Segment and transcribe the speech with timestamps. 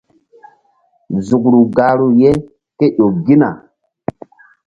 [1.27, 2.31] Zukru gahru ye
[2.77, 3.49] ke ƴo gina.